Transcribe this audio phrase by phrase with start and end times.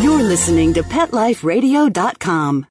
[0.00, 2.66] You're listening to PetLifeRadio.com.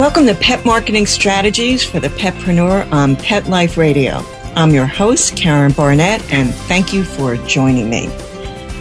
[0.00, 4.24] Welcome to Pet Marketing Strategies for the Petpreneur on Pet Life Radio.
[4.56, 8.08] I'm your host, Karen Barnett, and thank you for joining me.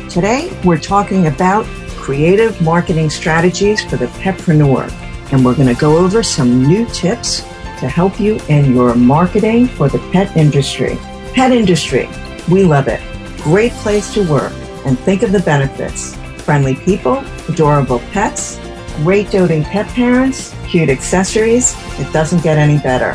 [0.10, 1.66] Today, we're talking about
[2.02, 4.92] creative marketing strategies for the petpreneur,
[5.32, 7.42] and we're going to go over some new tips
[7.80, 10.98] to help you in your marketing for the pet industry.
[11.34, 12.10] Pet industry,
[12.50, 13.00] we love it.
[13.44, 14.52] Great place to work,
[14.84, 16.16] and think of the benefits.
[16.44, 18.60] Friendly people, adorable pets,
[18.98, 21.76] great doting pet parents, cute accessories.
[22.00, 23.12] It doesn't get any better.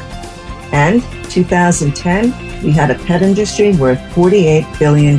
[0.73, 5.19] And 2010, we had a pet industry worth $48 billion.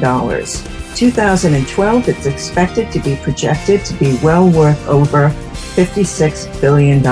[0.97, 5.29] 2012, it's expected to be projected to be well worth over
[5.75, 7.03] $56 billion.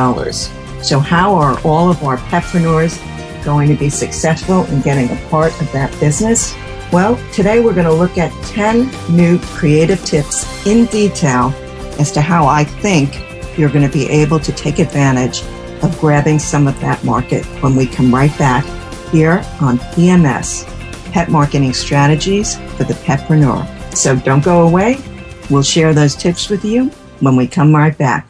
[0.84, 3.00] So how are all of our petpreneurs
[3.46, 6.56] going to be successful in getting a part of that business?
[6.92, 11.54] Well, today we're going to look at 10 new creative tips in detail
[12.00, 13.14] as to how I think
[13.56, 15.44] you're going to be able to take advantage
[15.84, 18.66] of grabbing some of that market when we come right back
[19.12, 20.66] here on PMS,
[21.12, 23.75] Pet Marketing Strategies for the Petpreneur.
[23.96, 24.98] So don't go away.
[25.50, 26.90] We'll share those tips with you
[27.22, 28.30] when we come right back.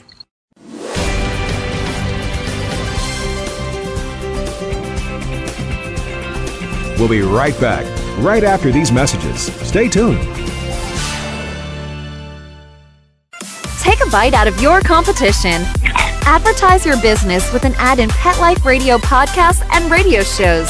[6.97, 7.86] We'll be right back,
[8.19, 9.53] right after these messages.
[9.67, 10.21] Stay tuned.
[13.81, 15.63] Take a bite out of your competition.
[16.27, 20.69] Advertise your business with an ad in Pet Life Radio podcasts and radio shows.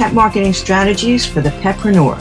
[0.00, 2.16] Pet Marketing Strategies for the Petpreneur.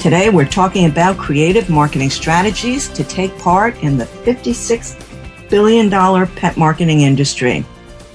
[0.00, 6.56] Today we're talking about creative marketing strategies to take part in the $56 billion pet
[6.56, 7.64] marketing industry.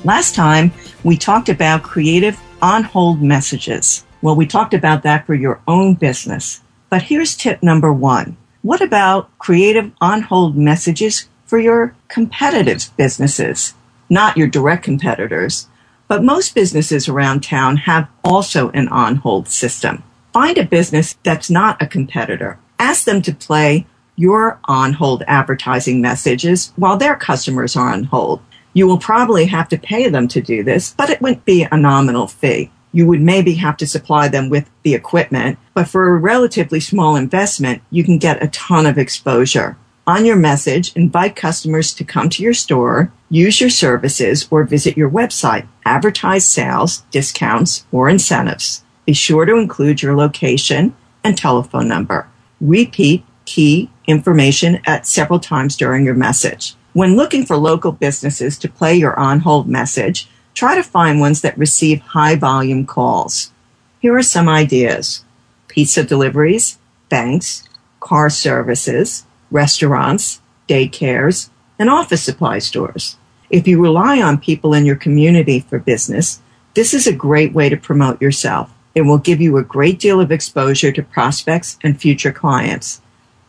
[0.03, 0.73] Last time
[1.05, 4.05] we talked about creative on hold messages.
[4.21, 6.59] Well, we talked about that for your own business.
[6.89, 8.35] But here's tip number one.
[8.61, 13.73] What about creative on hold messages for your competitive businesses?
[14.09, 15.69] Not your direct competitors,
[16.11, 20.03] but most businesses around town have also an on hold system.
[20.33, 22.59] Find a business that's not a competitor.
[22.77, 28.41] Ask them to play your on hold advertising messages while their customers are on hold.
[28.73, 31.77] You will probably have to pay them to do this, but it wouldn't be a
[31.77, 32.71] nominal fee.
[32.91, 37.15] You would maybe have to supply them with the equipment, but for a relatively small
[37.15, 39.77] investment, you can get a ton of exposure.
[40.05, 44.97] On your message, invite customers to come to your store, use your services, or visit
[44.97, 45.67] your website.
[45.85, 48.83] Advertise sales, discounts, or incentives.
[49.05, 50.93] Be sure to include your location
[51.23, 52.27] and telephone number.
[52.59, 56.75] Repeat key information at several times during your message.
[56.93, 61.41] When looking for local businesses to play your on hold message, try to find ones
[61.41, 63.51] that receive high volume calls.
[63.99, 65.23] Here are some ideas.
[65.69, 66.77] Pizza deliveries,
[67.07, 67.63] banks,
[68.01, 71.49] car services, restaurants, daycares,
[71.79, 73.15] and office supply stores.
[73.51, 76.39] If you rely on people in your community for business,
[76.73, 78.73] this is a great way to promote yourself.
[78.95, 83.01] It will give you a great deal of exposure to prospects and future clients.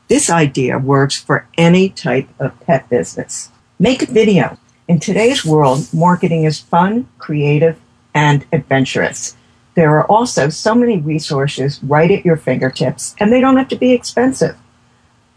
[0.09, 3.51] This idea works for any type of pet business.
[3.79, 4.59] Make a video.
[4.89, 7.81] In today's world, marketing is fun, creative,
[8.13, 9.37] and adventurous.
[9.77, 13.77] There are also so many resources right at your fingertips, and they don't have to
[13.77, 14.57] be expensive.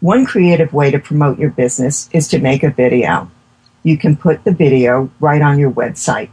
[0.00, 3.30] One creative way to promote your business is to make a video.
[3.86, 6.30] You can put the video right on your website.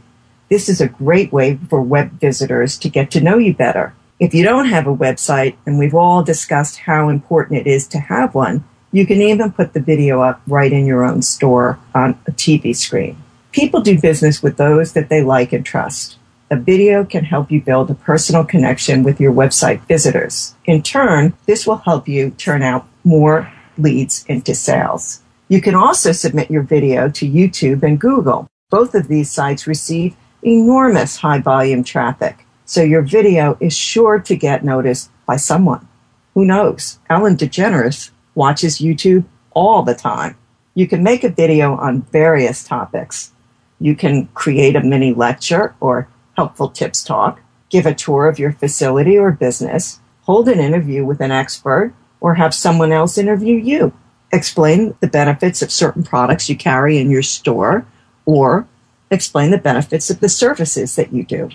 [0.50, 3.94] This is a great way for web visitors to get to know you better.
[4.18, 8.00] If you don't have a website, and we've all discussed how important it is to
[8.00, 12.18] have one, you can even put the video up right in your own store on
[12.26, 13.22] a TV screen.
[13.52, 16.18] People do business with those that they like and trust.
[16.50, 20.56] a video can help you build a personal connection with your website visitors.
[20.64, 25.20] In turn, this will help you turn out more leads into sales.
[25.54, 28.48] You can also submit your video to YouTube and Google.
[28.70, 34.34] Both of these sites receive enormous high volume traffic, so your video is sure to
[34.34, 35.86] get noticed by someone.
[36.34, 36.98] Who knows?
[37.08, 40.36] Ellen DeGeneres watches YouTube all the time.
[40.74, 43.30] You can make a video on various topics.
[43.78, 47.40] You can create a mini lecture or helpful tips talk,
[47.70, 52.34] give a tour of your facility or business, hold an interview with an expert, or
[52.34, 53.92] have someone else interview you.
[54.34, 57.86] Explain the benefits of certain products you carry in your store,
[58.26, 58.66] or
[59.08, 61.50] explain the benefits of the services that you do.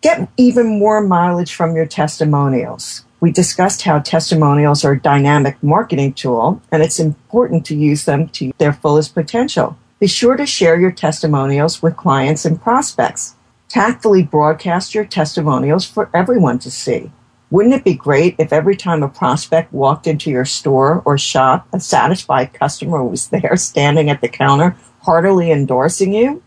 [0.00, 3.04] Get even more mileage from your testimonials.
[3.20, 8.30] We discussed how testimonials are a dynamic marketing tool and it's important to use them
[8.30, 9.76] to their fullest potential.
[10.00, 13.34] Be sure to share your testimonials with clients and prospects.
[13.68, 17.12] Tactfully broadcast your testimonials for everyone to see.
[17.52, 21.68] Wouldn't it be great if every time a prospect walked into your store or shop,
[21.70, 26.42] a satisfied customer was there standing at the counter heartily endorsing you?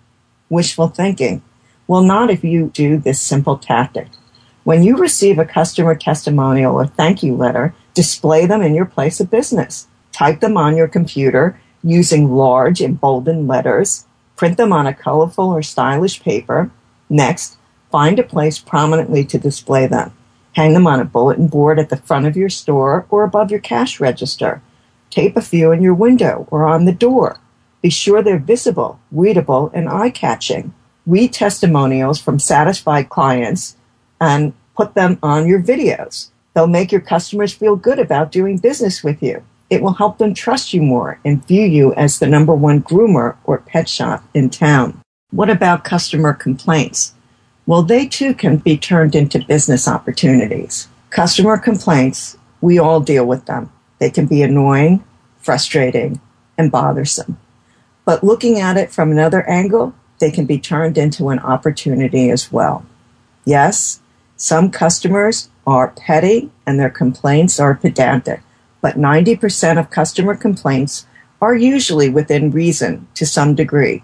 [0.49, 1.43] Wishful thinking.
[1.85, 4.07] Well, not if you do this simple tactic.
[4.63, 9.19] When you receive a customer testimonial or thank you letter, display them in your place
[9.19, 9.85] of business.
[10.11, 14.07] Type them on your computer using large emboldened letters.
[14.35, 16.71] Print them on a colorful or stylish paper.
[17.11, 17.57] Next,
[17.91, 20.11] find a place prominently to display them.
[20.55, 23.59] Hang them on a bulletin board at the front of your store or above your
[23.59, 24.61] cash register.
[25.09, 27.39] Tape a few in your window or on the door.
[27.81, 30.73] Be sure they're visible, readable, and eye catching.
[31.05, 33.75] Read testimonials from satisfied clients
[34.19, 36.29] and put them on your videos.
[36.53, 39.43] They'll make your customers feel good about doing business with you.
[39.69, 43.35] It will help them trust you more and view you as the number one groomer
[43.43, 45.01] or pet shop in town.
[45.31, 47.13] What about customer complaints?
[47.67, 50.87] Well, they too can be turned into business opportunities.
[51.09, 53.71] Customer complaints, we all deal with them.
[53.99, 55.03] They can be annoying,
[55.39, 56.21] frustrating,
[56.57, 57.39] and bothersome.
[58.05, 62.51] But looking at it from another angle, they can be turned into an opportunity as
[62.51, 62.85] well.
[63.45, 63.99] Yes,
[64.37, 68.41] some customers are petty and their complaints are pedantic,
[68.79, 71.07] but 90% of customer complaints
[71.41, 74.03] are usually within reason to some degree.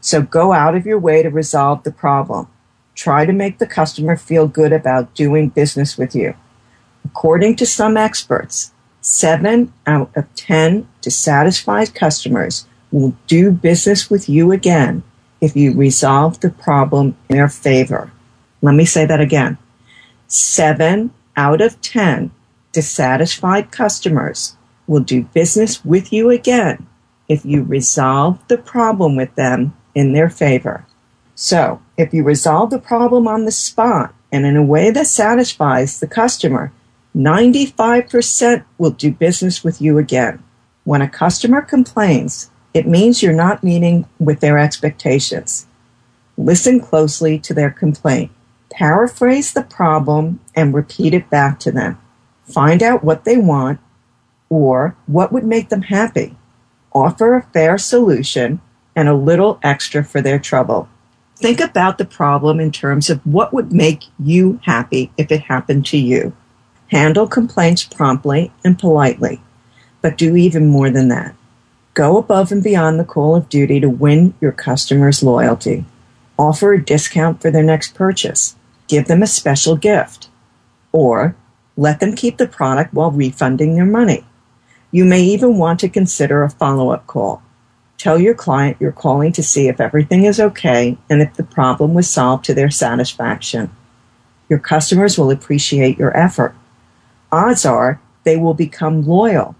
[0.00, 2.48] So go out of your way to resolve the problem.
[2.98, 6.34] Try to make the customer feel good about doing business with you.
[7.04, 8.72] According to some experts,
[9.02, 15.04] 7 out of 10 dissatisfied customers will do business with you again
[15.40, 18.10] if you resolve the problem in their favor.
[18.62, 19.58] Let me say that again.
[20.26, 22.32] Seven out of 10
[22.72, 24.56] dissatisfied customers
[24.88, 26.88] will do business with you again
[27.28, 30.84] if you resolve the problem with them in their favor.
[31.40, 36.00] So, if you resolve the problem on the spot and in a way that satisfies
[36.00, 36.72] the customer,
[37.14, 40.42] 95% will do business with you again.
[40.82, 45.68] When a customer complains, it means you're not meeting with their expectations.
[46.36, 48.32] Listen closely to their complaint.
[48.72, 52.00] Paraphrase the problem and repeat it back to them.
[52.42, 53.78] Find out what they want
[54.48, 56.36] or what would make them happy.
[56.92, 58.60] Offer a fair solution
[58.96, 60.88] and a little extra for their trouble.
[61.40, 65.86] Think about the problem in terms of what would make you happy if it happened
[65.86, 66.32] to you.
[66.88, 69.40] Handle complaints promptly and politely,
[70.02, 71.36] but do even more than that.
[71.94, 75.84] Go above and beyond the call of duty to win your customers' loyalty.
[76.36, 78.56] Offer a discount for their next purchase
[78.88, 80.28] give them a special gift,
[80.90, 81.36] or
[81.76, 84.24] let them keep the product while refunding their money.
[84.90, 87.42] You may even want to consider a follow up call.
[87.98, 91.92] Tell your client you're calling to see if everything is okay and if the problem
[91.92, 93.70] was solved to their satisfaction.
[94.48, 96.54] Your customers will appreciate your effort.
[97.30, 99.54] Odds are they will become loyal.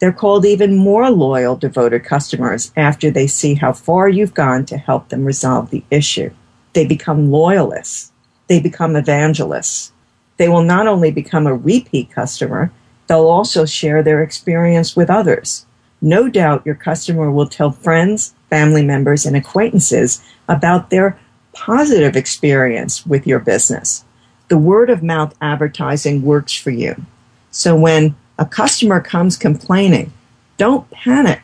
[0.00, 4.76] They're called even more loyal, devoted customers after they see how far you've gone to
[4.76, 6.30] help them resolve the issue.
[6.72, 8.12] They become loyalists
[8.48, 9.92] they become evangelists.
[10.36, 12.70] They will not only become a repeat customer,
[13.06, 15.66] they'll also share their experience with others.
[16.00, 21.18] No doubt your customer will tell friends, family members, and acquaintances about their
[21.52, 24.04] positive experience with your business.
[24.48, 26.94] The word of mouth advertising works for you.
[27.50, 30.12] So when a customer comes complaining,
[30.58, 31.42] don't panic.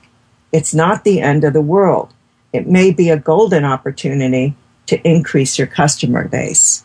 [0.52, 2.12] It's not the end of the world.
[2.52, 4.54] It may be a golden opportunity
[4.86, 6.84] to increase your customer base.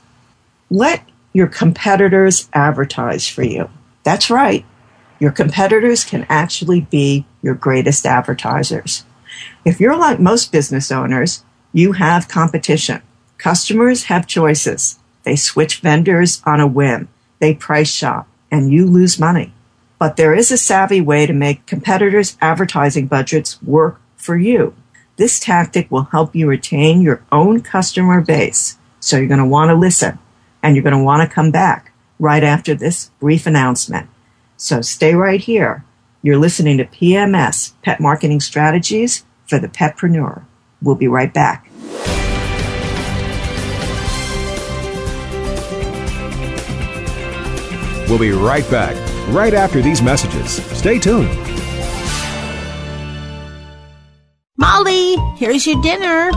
[0.69, 3.69] Let your competitors advertise for you.
[4.03, 4.65] That's right.
[5.19, 9.03] Your competitors can actually be your greatest advertisers.
[9.65, 11.43] If you're like most business owners,
[11.73, 13.01] you have competition.
[13.37, 14.99] Customers have choices.
[15.23, 17.09] They switch vendors on a whim.
[17.39, 19.53] They price shop and you lose money.
[19.99, 24.75] But there is a savvy way to make competitors' advertising budgets work for you.
[25.17, 28.77] This tactic will help you retain your own customer base.
[28.99, 30.19] So you're going to want to listen
[30.61, 34.09] and you're going to want to come back right after this brief announcement.
[34.57, 35.85] So stay right here.
[36.23, 40.45] You're listening to PMS, Pet Marketing Strategies for the Petpreneur.
[40.81, 41.69] We'll be right back.
[48.09, 48.95] We'll be right back,
[49.29, 50.63] right after these messages.
[50.77, 51.29] Stay tuned.
[54.57, 56.31] Molly, here's your dinner.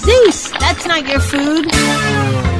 [0.00, 2.59] Zeus, that's not your food.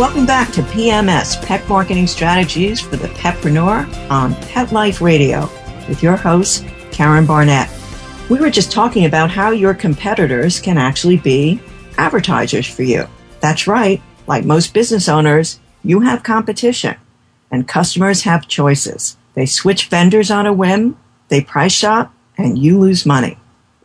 [0.00, 5.40] Welcome back to PMS, Pet Marketing Strategies for the Petpreneur on Pet Life Radio
[5.90, 7.68] with your host, Karen Barnett.
[8.30, 11.60] We were just talking about how your competitors can actually be
[11.98, 13.06] advertisers for you.
[13.40, 14.00] That's right.
[14.26, 16.96] Like most business owners, you have competition
[17.50, 19.18] and customers have choices.
[19.34, 20.96] They switch vendors on a whim,
[21.28, 23.36] they price shop, and you lose money.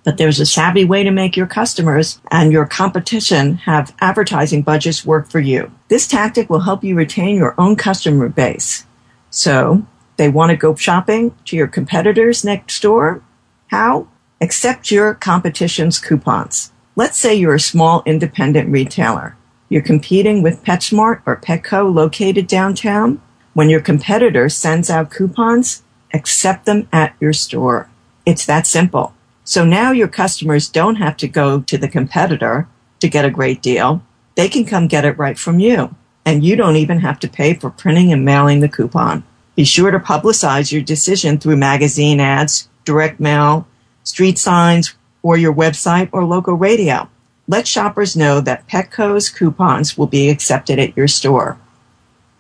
[0.06, 5.04] But there's a savvy way to make your customers and your competition have advertising budgets
[5.04, 5.72] work for you.
[5.90, 8.86] This tactic will help you retain your own customer base.
[9.32, 9.86] So
[10.18, 13.24] they want to go shopping to your competitors next door.
[13.68, 14.08] How?
[14.40, 16.72] Accept your competition's coupons.
[16.96, 19.36] Let's say you're a small independent retailer.
[19.70, 23.22] You're competing with PetSmart or Petco located downtown.
[23.54, 25.82] When your competitor sends out coupons,
[26.14, 27.90] accept them at your store.
[28.26, 29.16] It's that simple.
[29.46, 32.68] So now your customers don't have to go to the competitor
[33.00, 34.02] to get a great deal.
[34.34, 35.96] They can come get it right from you.
[36.26, 39.24] And you don't even have to pay for printing and mailing the coupon.
[39.56, 43.68] Be sure to publicize your decision through magazine ads, direct mail,
[44.04, 47.08] street signs, or your website or local radio.
[47.48, 51.60] Let shoppers know that Petco's coupons will be accepted at your store.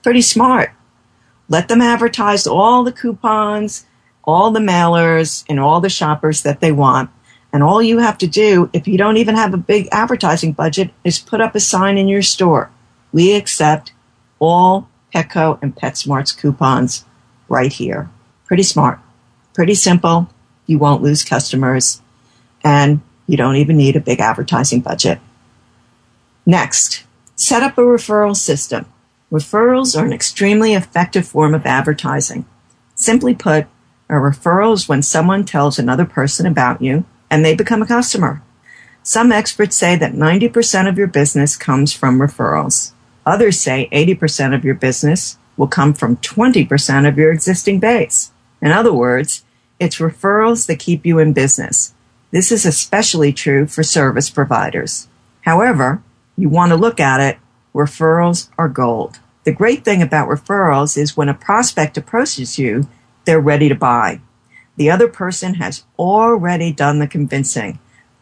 [0.02, 0.72] Pretty smart.
[1.48, 3.86] Let them advertise all the coupons,
[4.25, 7.10] all the mailers, and all the shoppers that they want.
[7.53, 10.91] And all you have to do, if you don't even have a big advertising budget,
[11.03, 12.70] is put up a sign in your store.
[13.13, 13.94] We accept
[14.39, 17.05] all Petco and PetSmart's coupons
[17.48, 18.10] right here.
[18.46, 19.00] Pretty smart.
[19.53, 20.27] Pretty simple.
[20.65, 22.01] You won't lose customers.
[22.63, 25.20] And you don't even need a big advertising budget.
[26.46, 27.05] Next,
[27.36, 28.86] set up a referral system.
[29.32, 32.46] Referrals are an extremely effective form of advertising.
[32.96, 33.67] Simply put,
[34.10, 38.42] a referral is when someone tells another person about you and they become a customer.
[39.04, 42.92] Some experts say that 90% of your business comes from referrals.
[43.26, 48.32] Others say 80% of your business will come from 20% of your existing base.
[48.62, 49.44] In other words,
[49.80, 51.94] it's referrals that keep you in business.
[52.32, 55.08] This is especially true for service providers.
[55.42, 56.02] However,
[56.38, 57.38] you want to look at it,
[57.74, 59.20] referrals are gold.
[59.44, 62.88] The great thing about referrals is when a prospect approaches you,
[63.25, 64.22] they're ready to buy.
[64.77, 67.79] The other person has already done the convincing,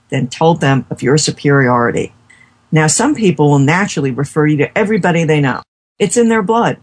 [0.10, 2.14] then told them of your superiority.
[2.72, 5.62] Now, some people will naturally refer you to everybody they know.
[6.00, 6.78] It's in their blood.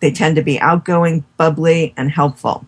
[0.00, 2.66] They tend to be outgoing, bubbly, and helpful.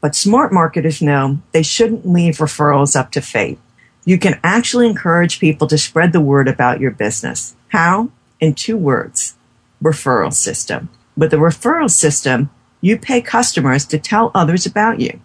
[0.00, 3.58] But smart marketers know they shouldn't leave referrals up to fate.
[4.04, 7.56] You can actually encourage people to spread the word about your business.
[7.68, 8.10] How?
[8.40, 9.34] In two words
[9.82, 10.88] referral system.
[11.16, 12.50] With a referral system,
[12.86, 15.20] you pay customers to tell others about you.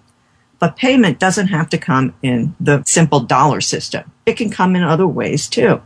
[0.58, 4.12] But payment doesn't have to come in the simple dollar system.
[4.26, 5.82] It can come in other ways too.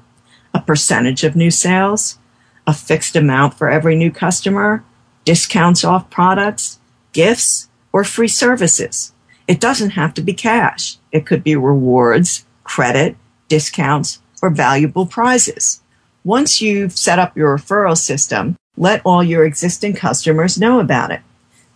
[0.53, 2.17] A percentage of new sales,
[2.65, 4.83] a fixed amount for every new customer,
[5.25, 6.79] discounts off products,
[7.11, 9.13] gifts, or free services.
[9.47, 10.97] It doesn't have to be cash.
[11.11, 13.17] It could be rewards, credit,
[13.47, 15.81] discounts, or valuable prizes.
[16.23, 21.21] Once you've set up your referral system, let all your existing customers know about it.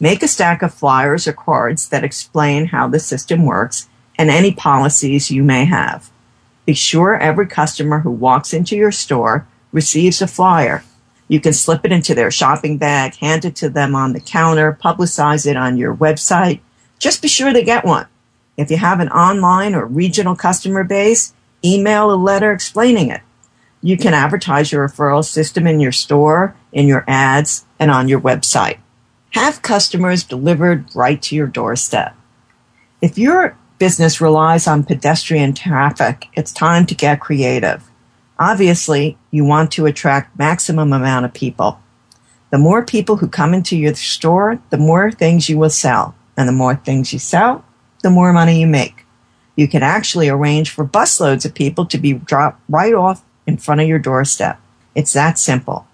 [0.02, 4.54] Make a stack of flyers or cards that explain how the system works and any
[4.54, 6.10] policies you may have.
[6.66, 10.84] Be sure every customer who walks into your store receives a flyer.
[11.28, 14.78] You can slip it into their shopping bag, hand it to them on the counter,
[14.82, 16.62] publicize it on your website.
[16.98, 18.08] Just be sure they get one.
[18.56, 23.22] If you have an online or regional customer base, email a letter explaining it.
[23.82, 28.20] You can advertise your referral system in your store, in your ads, and on your
[28.20, 28.80] website.
[29.32, 32.16] Have customers delivered right to your doorstep.
[33.02, 37.90] If your business relies on pedestrian traffic, it's time to get creative.
[38.40, 41.80] Obviously, you want to attract maximum amount of people.
[42.52, 46.16] The more people who come into your store, the more things you will sell.
[46.36, 47.64] And the more things you sell,
[48.02, 49.06] the more money you make.
[49.56, 53.82] You can actually arrange for busloads of people to be dropped right off in front
[53.82, 54.60] of your doorstep.
[54.96, 55.86] It's that simple.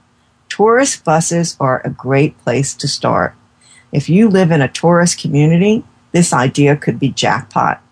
[0.56, 3.36] Tourist buses are a great place to start.
[3.92, 5.84] If you live in a tourist community,
[6.14, 7.84] this idea could be jackpot.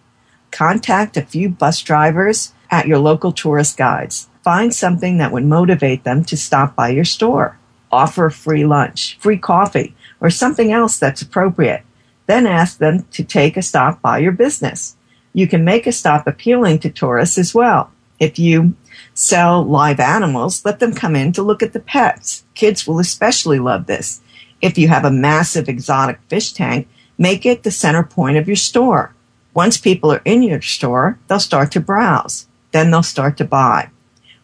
[0.49, 4.29] Contact a few bus drivers at your local tourist guides.
[4.45, 7.59] Find something that would motivate them to stop by your store.
[7.91, 11.83] Offer free lunch, free coffee, or something else that's appropriate.
[12.27, 14.95] Then ask them to take a stop by your business.
[15.33, 17.91] You can make a stop appealing to tourists as well.
[18.21, 18.77] If you
[19.13, 22.45] sell live animals, let them come in to look at the pets.
[22.55, 24.21] Kids will especially love this.
[24.61, 28.55] If you have a massive exotic fish tank, make it the center point of your
[28.55, 29.13] store.
[29.53, 32.47] Once people are in your store, they'll start to browse.
[32.71, 33.89] Then they'll start to buy.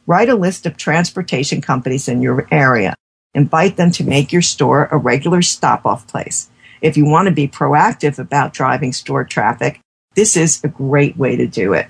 [0.05, 2.95] Write a list of transportation companies in your area.
[3.33, 6.49] Invite them to make your store a regular stop off place.
[6.81, 9.79] If you want to be proactive about driving store traffic,
[10.15, 11.87] this is a great way to do it.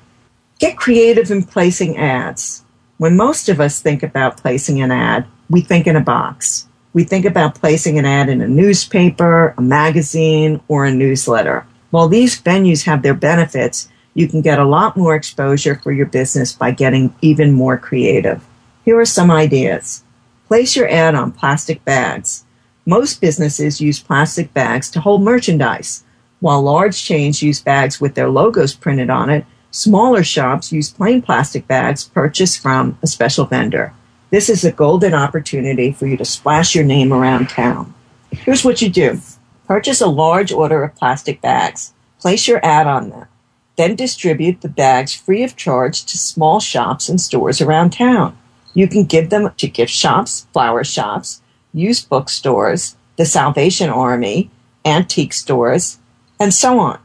[0.59, 2.65] Get creative in placing ads.
[2.99, 6.67] When most of us think about placing an ad, we think in a box.
[6.91, 11.65] We think about placing an ad in a newspaper, a magazine, or a newsletter.
[11.91, 16.07] While these venues have their benefits, you can get a lot more exposure for your
[16.07, 18.45] business by getting even more creative.
[18.83, 20.03] Here are some ideas.
[20.49, 22.43] Place your ad on plastic bags.
[22.85, 26.03] Most businesses use plastic bags to hold merchandise.
[26.41, 31.21] While large chains use bags with their logos printed on it, Smaller shops use plain
[31.21, 33.93] plastic bags purchased from a special vendor.
[34.31, 37.93] This is a golden opportunity for you to splash your name around town.
[38.31, 39.19] Here's what you do.
[39.67, 41.93] Purchase a large order of plastic bags.
[42.19, 43.27] Place your ad on them.
[43.75, 48.37] Then distribute the bags free of charge to small shops and stores around town.
[48.73, 51.41] You can give them to gift shops, flower shops,
[51.73, 54.49] used bookstores, the Salvation Army,
[54.83, 55.99] antique stores,
[56.39, 56.99] and so on.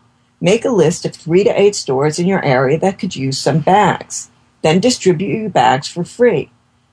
[0.45, 3.61] Make a list of three to eight stores in your area that could use some
[3.61, 4.29] bags.
[4.61, 6.51] Then distribute your bags for free.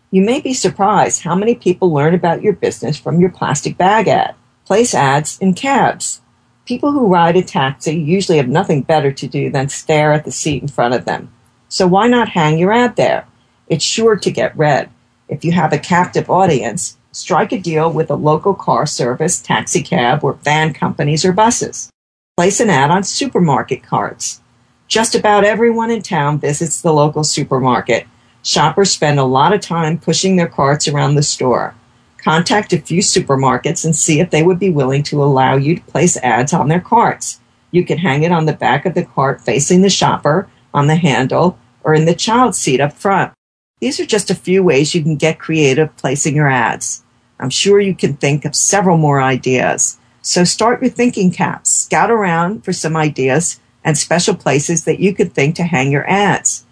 [0.10, 4.08] You may be surprised how many people learn about your business from your plastic bag
[4.08, 4.36] ad.
[4.64, 6.22] Place ads in cabs.
[6.64, 10.32] People who ride a taxi usually have nothing better to do than stare at the
[10.32, 11.30] seat in front of them.
[11.68, 13.28] So why not hang your ad there?
[13.68, 14.90] It's sure to get read.
[15.28, 19.84] If you have a captive audience, strike a deal with a local car service, taxi
[19.84, 21.92] cab, or van companies or buses.
[22.42, 24.42] Place an ad on supermarket carts.
[24.88, 28.08] Just about everyone in town visits the local supermarket.
[28.42, 31.76] Shoppers spend a lot of time pushing their carts around the store.
[32.18, 35.82] Contact a few supermarkets and see if they would be willing to allow you to
[35.84, 37.40] place ads on their carts.
[37.70, 40.96] You can hang it on the back of the cart facing the shopper, on the
[40.96, 43.34] handle, or in the child seat up front.
[43.82, 47.04] These are just a few ways you can get creative placing your ads.
[47.40, 50.00] I'm sure you can think of several more ideas.
[50.22, 51.72] So start your thinking caps.
[51.72, 56.10] Scout around for some ideas and special places that you could think to hang your
[56.10, 56.66] ads.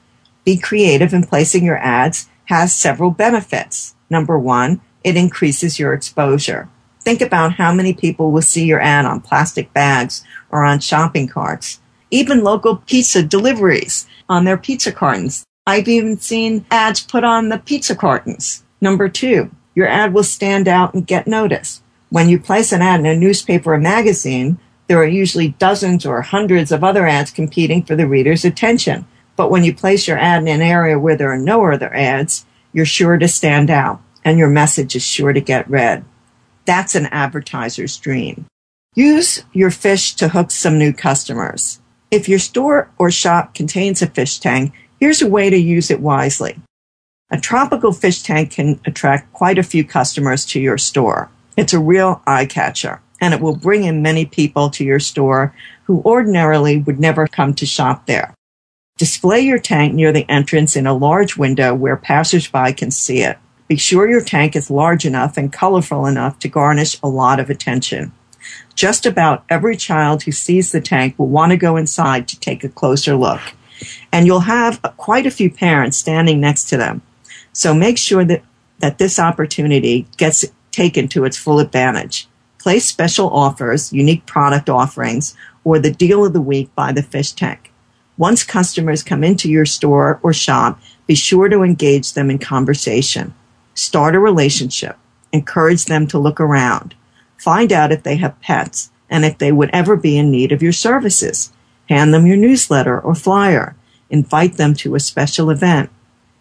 [0.45, 3.95] Be creative in placing your ads has several benefits.
[4.09, 6.69] Number one, it increases your exposure.
[7.01, 11.27] Think about how many people will see your ad on plastic bags or on shopping
[11.27, 11.79] carts.
[12.11, 15.45] Even local pizza deliveries on their pizza cartons.
[15.65, 18.63] I've even seen ads put on the pizza cartons.
[18.81, 21.83] Number two, your ad will stand out and get noticed.
[22.09, 26.21] When you place an ad in a newspaper or magazine, there are usually dozens or
[26.23, 29.05] hundreds of other ads competing for the reader's attention.
[29.35, 32.45] But when you place your ad in an area where there are no other ads,
[32.73, 36.03] you're sure to stand out and your message is sure to get read.
[36.65, 38.47] That's an advertiser's dream.
[38.95, 41.79] Use your fish to hook some new customers.
[42.09, 46.01] If your store or shop contains a fish tank, here's a way to use it
[46.01, 46.59] wisely.
[47.29, 51.29] A tropical fish tank can attract quite a few customers to your store.
[51.59, 55.53] It's a real eye catcher and it will bring in many people to your store
[55.83, 58.33] who ordinarily would never come to shop there.
[58.97, 63.37] Display your tank near the entrance in a large window where passersby can see it.
[63.67, 67.49] Be sure your tank is large enough and colorful enough to garnish a lot of
[67.49, 68.13] attention.
[68.73, 72.63] Just about every child who sees the tank will want to go inside to take
[72.63, 73.41] a closer look.
[74.13, 77.01] And you'll have quite a few parents standing next to them.
[77.51, 78.43] So make sure that,
[78.77, 80.45] that this opportunity gets
[80.79, 82.25] taken to its full advantage.
[82.57, 87.33] Place special offers, unique product offerings, or the deal of the week by the fish
[87.33, 87.73] tank.
[88.17, 93.33] Once customers come into your store or shop, be sure to engage them in conversation.
[93.73, 94.95] Start a relationship.
[95.33, 96.95] Encourage them to look around.
[97.37, 100.63] Find out if they have pets and if they would ever be in need of
[100.63, 101.51] your services.
[101.89, 103.75] Hand them your newsletter or flyer.
[104.09, 105.89] Invite them to a special event.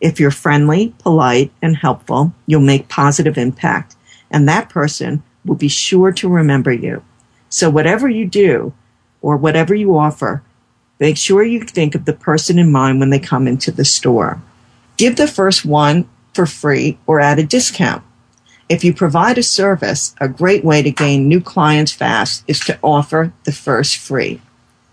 [0.01, 3.97] If you're friendly, polite, and helpful, you'll make positive impact,
[4.31, 7.03] and that person will be sure to remember you.
[7.49, 8.75] So whatever you do
[9.23, 10.43] or whatever you offer,
[11.01, 14.41] make sure you think of the person in mind when they come into the store.
[14.97, 18.05] Give the first one for free or at a discount.
[18.69, 22.79] If you provide a service, a great way to gain new clients fast is to
[22.83, 24.43] offer the first free.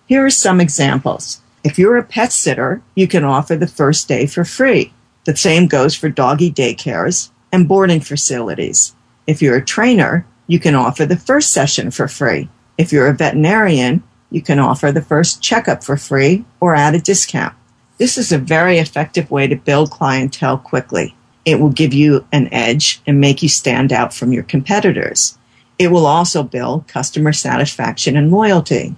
[0.07, 1.41] Here are some examples.
[1.63, 4.93] If you're a pet sitter, you can offer the first day for free.
[5.25, 8.95] The same goes for doggy daycares and boarding facilities.
[9.27, 12.49] If you're a trainer, you can offer the first session for free.
[12.77, 16.99] If you're a veterinarian, you can offer the first checkup for free or at a
[16.99, 17.55] discount.
[17.97, 21.15] This is a very effective way to build clientele quickly.
[21.45, 25.37] It will give you an edge and make you stand out from your competitors.
[25.79, 28.95] It will also build customer satisfaction and loyalty.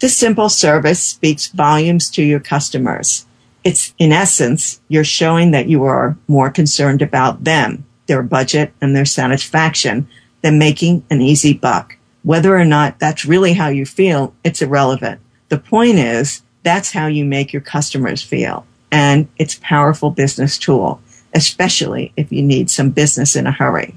[0.00, 3.26] This simple service speaks volumes to your customers.
[3.62, 8.94] It's in essence, you're showing that you are more concerned about them, their budget and
[8.94, 10.06] their satisfaction
[10.42, 11.96] than making an easy buck.
[12.22, 15.22] Whether or not that's really how you feel, it's irrelevant.
[15.48, 20.58] The point is that's how you make your customers feel and it's a powerful business
[20.58, 21.00] tool
[21.34, 23.94] especially if you need some business in a hurry.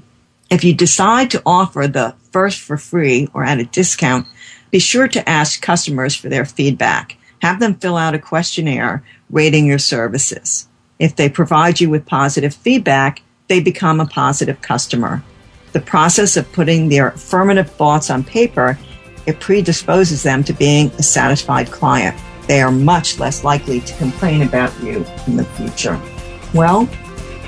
[0.50, 4.26] If you decide to offer the first for free or at a discount,
[4.70, 7.16] be sure to ask customers for their feedback.
[7.40, 10.68] Have them fill out a questionnaire rating your services.
[10.98, 15.22] If they provide you with positive feedback, they become a positive customer.
[15.72, 18.78] The process of putting their affirmative thoughts on paper,
[19.26, 22.16] it predisposes them to being a satisfied client.
[22.46, 26.00] They are much less likely to complain about you in the future.
[26.54, 26.88] Well,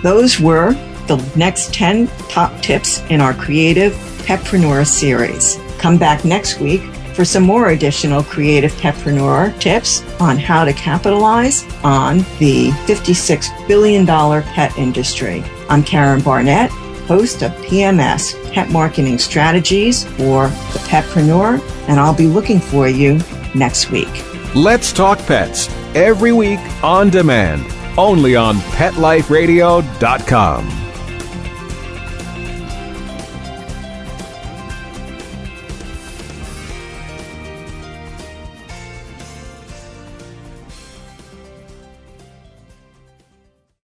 [0.02, 0.72] those were
[1.06, 3.92] the next 10 top tips in our Creative
[4.26, 5.58] Petpreneur series.
[5.78, 6.82] Come back next week
[7.14, 14.04] for some more additional creative petpreneur tips on how to capitalize on the $56 billion
[14.06, 15.42] pet industry.
[15.68, 22.26] I'm Karen Barnett, host of PMS, Pet Marketing Strategies for the Petpreneur, and I'll be
[22.26, 23.20] looking for you
[23.54, 24.08] next week.
[24.54, 27.64] Let's Talk Pets, every week on demand
[27.98, 30.85] only on PetLifeRadio.com.